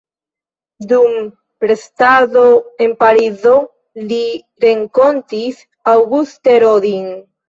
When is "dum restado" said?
0.91-2.45